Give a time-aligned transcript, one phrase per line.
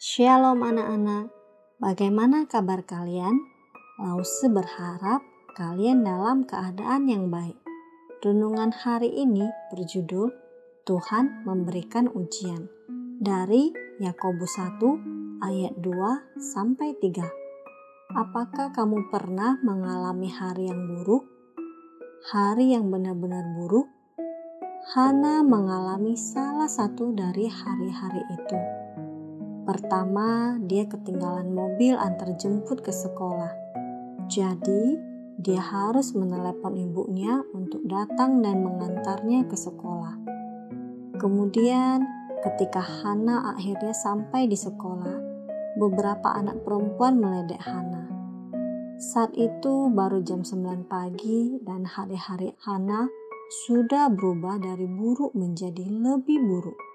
[0.00, 1.28] Shalom anak-anak,
[1.76, 3.36] bagaimana kabar kalian?
[4.00, 5.20] Lause berharap
[5.60, 7.60] kalian dalam keadaan yang baik.
[8.24, 10.32] Renungan hari ini berjudul
[10.88, 12.72] Tuhan memberikan ujian
[13.20, 14.80] dari Yakobus 1
[15.44, 15.92] ayat 2
[16.40, 18.16] sampai 3.
[18.16, 21.28] Apakah kamu pernah mengalami hari yang buruk?
[22.32, 23.84] Hari yang benar-benar buruk?
[24.96, 28.79] Hana mengalami salah satu dari hari-hari itu.
[29.70, 33.54] Pertama, dia ketinggalan mobil antar jemput ke sekolah.
[34.26, 34.98] Jadi,
[35.38, 40.18] dia harus menelepon ibunya untuk datang dan mengantarnya ke sekolah.
[41.22, 42.02] Kemudian,
[42.42, 45.22] ketika Hana akhirnya sampai di sekolah,
[45.78, 48.10] beberapa anak perempuan meledek Hana.
[48.98, 53.06] Saat itu baru jam 9 pagi dan hari-hari Hana
[53.70, 56.89] sudah berubah dari buruk menjadi lebih buruk.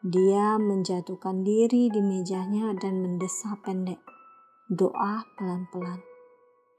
[0.00, 4.00] Dia menjatuhkan diri di mejanya dan mendesah pendek.
[4.72, 6.00] Doa pelan-pelan.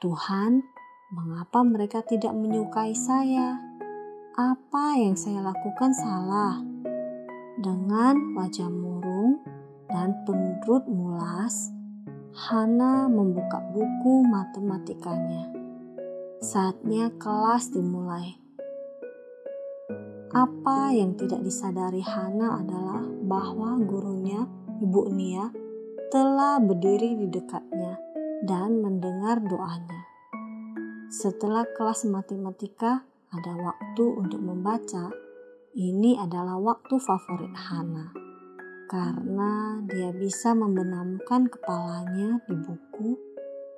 [0.02, 0.66] Tuhan,
[1.14, 3.62] mengapa mereka tidak menyukai saya?
[4.34, 6.66] Apa yang saya lakukan salah?
[7.62, 9.38] Dengan wajah murung
[9.86, 11.70] dan perut mulas,
[12.34, 15.46] Hana membuka buku matematikanya.
[16.42, 18.42] Saatnya kelas dimulai.
[20.32, 23.01] Apa yang tidak disadari Hana adalah
[23.32, 24.44] bahwa gurunya,
[24.84, 25.48] Ibu Nia,
[26.12, 27.96] telah berdiri di dekatnya
[28.44, 30.04] dan mendengar doanya.
[31.08, 35.08] Setelah kelas matematika, ada waktu untuk membaca.
[35.72, 38.12] Ini adalah waktu favorit Hana
[38.92, 43.16] karena dia bisa membenamkan kepalanya di buku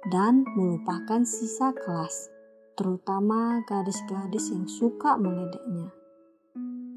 [0.09, 2.34] dan melupakan sisa kelas,
[2.74, 6.03] terutama gadis-gadis yang suka meledeknya.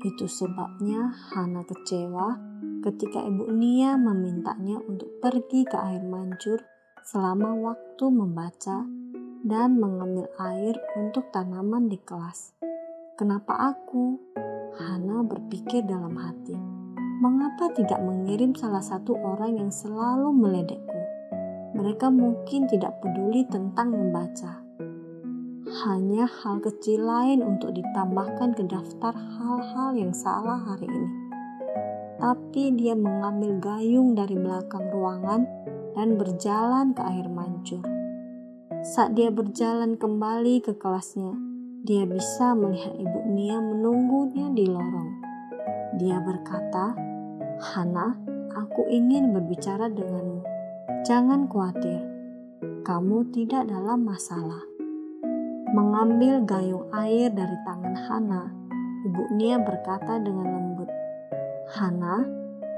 [0.05, 2.37] Itu sebabnya Hana kecewa
[2.85, 6.61] ketika Ibu Nia memintanya untuk pergi ke air mancur
[7.01, 8.85] selama waktu membaca
[9.47, 12.53] dan mengambil air untuk tanaman di kelas.
[13.17, 14.21] Kenapa aku?
[14.77, 16.53] Hana berpikir dalam hati.
[17.17, 21.01] Mengapa tidak mengirim salah satu orang yang selalu meledekku?
[21.73, 24.66] Mereka mungkin tidak peduli tentang membaca
[25.67, 31.11] hanya hal kecil lain untuk ditambahkan ke daftar hal-hal yang salah hari ini.
[32.23, 35.43] Tapi dia mengambil gayung dari belakang ruangan
[35.99, 37.83] dan berjalan ke air mancur.
[38.87, 41.35] Saat dia berjalan kembali ke kelasnya,
[41.83, 45.11] dia bisa melihat ibu Nia menunggunya di lorong.
[45.99, 46.95] Dia berkata,
[47.75, 48.15] Hana,
[48.55, 50.47] aku ingin berbicara denganmu.
[51.03, 52.07] Jangan khawatir,
[52.87, 54.76] kamu tidak dalam masalah
[55.75, 58.43] mengambil gayung air dari tangan Hana,
[59.07, 60.91] Ibu Nia berkata dengan lembut,
[61.75, 62.23] Hana,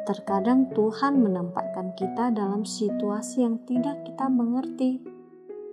[0.09, 5.04] terkadang Tuhan menempatkan kita dalam situasi yang tidak kita mengerti,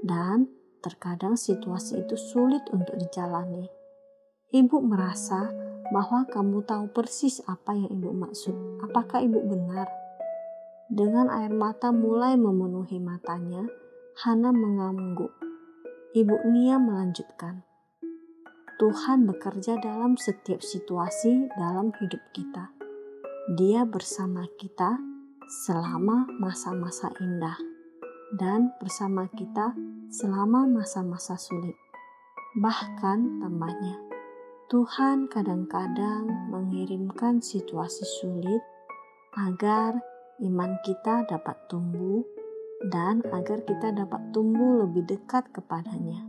[0.03, 0.51] dan
[0.83, 3.71] terkadang situasi itu sulit untuk dijalani.
[4.51, 5.47] Ibu merasa
[5.95, 8.83] bahwa kamu tahu persis apa yang ibu maksud.
[8.83, 9.87] Apakah ibu benar?
[10.91, 13.65] Dengan air mata mulai memenuhi matanya,
[14.15, 15.44] Hana mengangguk
[16.15, 17.67] Ibu Nia melanjutkan,
[18.79, 22.71] Tuhan bekerja dalam setiap situasi dalam hidup kita.
[23.59, 24.95] Dia bersama kita
[25.67, 27.59] selama masa-masa indah
[28.39, 29.75] dan bersama kita
[30.07, 31.75] selama masa-masa sulit.
[32.63, 33.99] Bahkan tambahnya,
[34.71, 38.63] Tuhan kadang-kadang mengirimkan situasi sulit
[39.35, 39.99] agar
[40.39, 42.23] iman kita dapat tumbuh
[42.91, 46.27] dan agar kita dapat tumbuh lebih dekat kepadanya.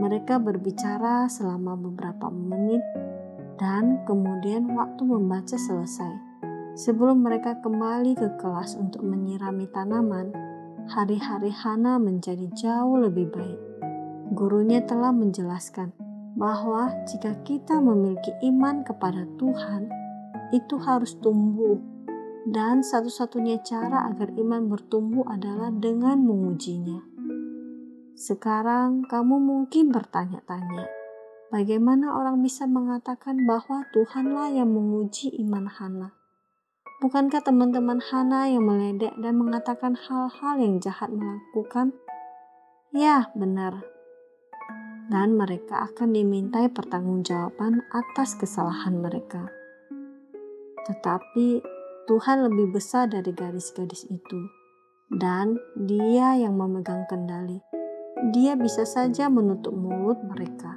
[0.00, 2.80] Mereka berbicara selama beberapa menit
[3.60, 6.30] dan kemudian waktu membaca selesai.
[6.78, 10.32] Sebelum mereka kembali ke kelas untuk menyirami tanaman,
[10.88, 13.60] hari-hari Hana menjadi jauh lebih baik.
[14.32, 15.92] Gurunya telah menjelaskan
[16.38, 19.90] bahwa jika kita memiliki iman kepada Tuhan,
[20.54, 21.76] itu harus tumbuh
[22.48, 27.04] dan satu-satunya cara agar iman bertumbuh adalah dengan mengujinya.
[28.16, 30.88] Sekarang kamu mungkin bertanya-tanya,
[31.52, 36.08] bagaimana orang bisa mengatakan bahwa Tuhanlah yang menguji iman Hana?
[37.00, 41.96] Bukankah teman-teman Hana yang meledek dan mengatakan hal-hal yang jahat melakukan?
[42.92, 43.80] Ya, benar.
[45.08, 49.48] Dan mereka akan dimintai pertanggungjawaban atas kesalahan mereka.
[50.84, 51.79] Tetapi
[52.10, 54.40] Tuhan lebih besar dari gadis-gadis itu,
[55.14, 57.62] dan Dia yang memegang kendali.
[58.34, 60.74] Dia bisa saja menutup mulut mereka,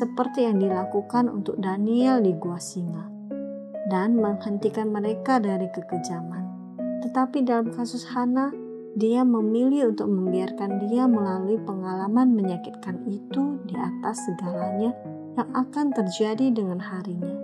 [0.00, 3.04] seperti yang dilakukan untuk Daniel di gua singa,
[3.92, 6.40] dan menghentikan mereka dari kekejaman.
[7.04, 8.48] Tetapi dalam kasus Hana,
[8.96, 14.96] dia memilih untuk membiarkan dia melalui pengalaman menyakitkan itu di atas segalanya
[15.36, 17.41] yang akan terjadi dengan harinya.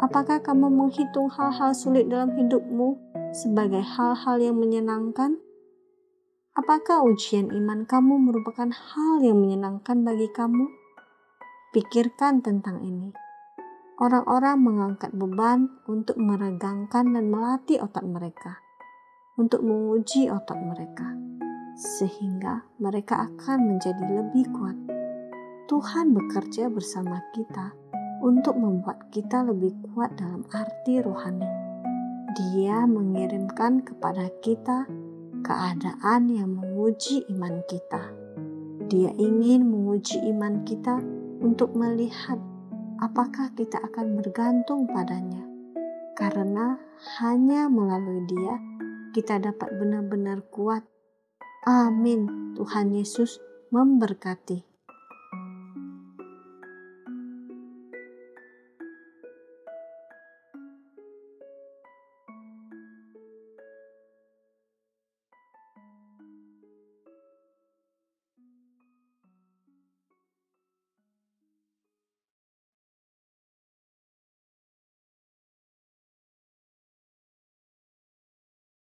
[0.00, 2.96] Apakah kamu menghitung hal-hal sulit dalam hidupmu
[3.36, 5.36] sebagai hal-hal yang menyenangkan?
[6.56, 10.72] Apakah ujian iman kamu merupakan hal yang menyenangkan bagi kamu?
[11.76, 13.12] Pikirkan tentang ini.
[14.00, 18.56] Orang-orang mengangkat beban untuk meregangkan dan melatih otak mereka,
[19.36, 21.12] untuk menguji otak mereka,
[21.76, 24.80] sehingga mereka akan menjadi lebih kuat.
[25.68, 27.76] Tuhan bekerja bersama kita
[28.20, 31.48] untuk membuat kita lebih kuat dalam arti rohani.
[32.36, 34.86] Dia mengirimkan kepada kita
[35.42, 38.12] keadaan yang menguji iman kita.
[38.86, 41.00] Dia ingin menguji iman kita
[41.40, 42.38] untuk melihat
[43.00, 45.42] apakah kita akan bergantung padanya,
[46.14, 46.76] karena
[47.18, 48.54] hanya melalui Dia
[49.10, 50.86] kita dapat benar-benar kuat.
[51.66, 52.54] Amin.
[52.54, 54.69] Tuhan Yesus memberkati.